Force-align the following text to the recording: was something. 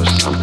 was 0.00 0.22
something. 0.22 0.39